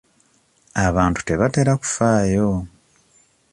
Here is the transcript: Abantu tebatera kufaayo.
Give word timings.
Abantu 0.85 1.19
tebatera 1.27 1.73
kufaayo. 1.81 2.49